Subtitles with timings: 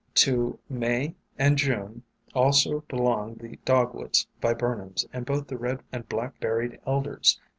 [0.15, 2.01] To May and June
[2.33, 7.39] also belong the Dog woods, Viburnums, and both the Red and Black berried Elders.